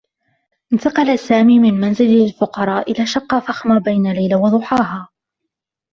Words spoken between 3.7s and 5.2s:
بين ليلة و ضحاها.